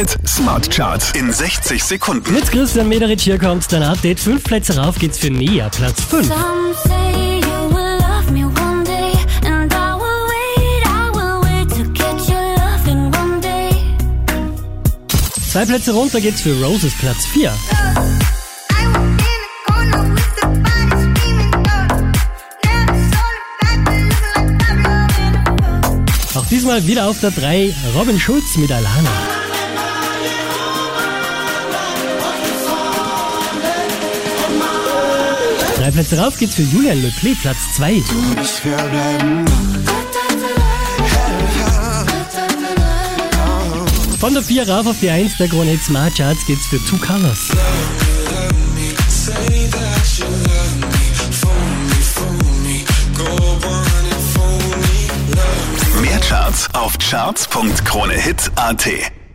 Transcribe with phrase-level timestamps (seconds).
[0.00, 2.32] Hit Smart Charts in 60 Sekunden.
[2.32, 4.18] Mit Christian Mederich hier kommt dein Update.
[4.18, 6.26] Fünf Plätze rauf geht's für Nia, Platz 5.
[6.26, 9.12] Some say you will love me one day,
[9.44, 13.72] and I will wait, I will wait to get your loving one day.
[15.52, 17.50] Zwei Plätze runter geht's für Roses, Platz 4.
[17.50, 21.76] I was in the corner with the body screaming go.
[22.64, 25.44] Never saw the back, but looking like Pablo in a
[26.32, 26.40] photo.
[26.40, 29.29] Auch diesmal wieder auf der 3, Robin Schulz mit Alana.
[35.90, 38.00] Drei Plätze rauf geht's für Julian Lepre, Platz 2.
[44.20, 47.48] Von der 4 rauf auf die 1 der Krone Smart Charts geht's für Two Colors.
[56.00, 59.19] Mehr Charts auf charts.kronehit.at.